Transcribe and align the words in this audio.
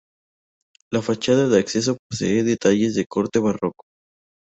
La 0.91 1.03
fachada 1.03 1.47
de 1.47 1.59
acceso 1.59 1.95
posee 2.09 2.41
detalles 2.41 2.95
de 2.95 3.05
corte 3.05 3.37
barroco. 3.37 3.85